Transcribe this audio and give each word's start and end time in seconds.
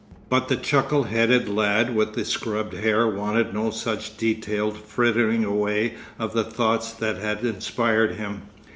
But 0.29 0.47
the 0.47 0.55
chuckle 0.55 1.03
headed 1.03 1.47
lad 1.47 1.95
with 1.95 2.15
the 2.15 2.25
scrub 2.25 2.73
hair 2.73 3.05
wanted 3.07 3.53
no 3.53 3.69
such 3.69 4.17
detailed 4.17 4.75
frittering 4.75 5.43
away 5.45 5.93
of 6.17 6.33
the 6.33 6.43
thoughts 6.43 6.91
that 6.93 7.17
had 7.17 7.45
inspired 7.45 8.13
him. 8.13 8.41